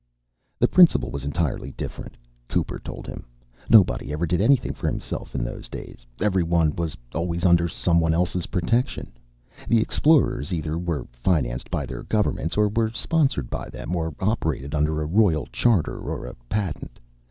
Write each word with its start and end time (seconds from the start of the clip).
"The 0.57 0.67
principle 0.67 1.11
was 1.11 1.25
entirely 1.25 1.73
different," 1.73 2.17
Cooper 2.49 2.79
told 2.79 3.05
him. 3.05 3.23
"Nobody 3.69 4.11
ever 4.11 4.25
did 4.25 4.41
anything 4.41 4.73
for 4.73 4.87
himself 4.87 5.35
in 5.35 5.43
those 5.43 5.69
days. 5.69 6.07
Everyone 6.19 6.75
was 6.75 6.97
always 7.13 7.45
under 7.45 7.67
someone 7.67 8.11
else's 8.11 8.47
protection. 8.47 9.11
The 9.67 9.79
explorers 9.79 10.51
either 10.51 10.75
were 10.75 11.05
financed 11.13 11.69
by 11.69 11.85
their 11.85 12.01
governments 12.01 12.57
or 12.57 12.67
were 12.67 12.89
sponsored 12.93 13.51
by 13.51 13.69
them 13.69 13.95
or 13.95 14.15
operated 14.19 14.73
under 14.73 15.03
a 15.03 15.05
royal 15.05 15.45
charter 15.51 15.99
or 15.99 16.25
a 16.25 16.33
patent. 16.49 16.99